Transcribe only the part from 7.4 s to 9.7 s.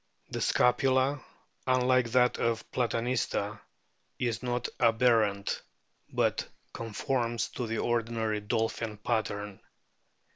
to the ordinary dolphin pattern.